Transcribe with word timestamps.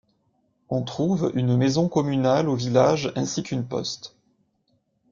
On 0.69 0.81
trouve 0.81 1.29
une 1.35 1.55
maison 1.57 1.87
communale 1.87 2.49
au 2.49 2.55
village 2.55 3.13
ainsi 3.15 3.43
qu'une 3.43 3.67
poste. 3.67 4.15